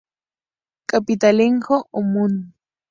[0.89, 2.33] Capitanejo ó Mun.